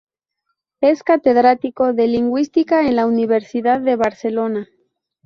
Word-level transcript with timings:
Es 0.81 1.03
catedrático 1.03 1.93
de 1.93 2.07
lingüística 2.07 2.87
en 2.87 2.95
la 2.95 3.05
Universidad 3.05 3.79
de 3.81 3.97
Barcelona. 3.97 4.67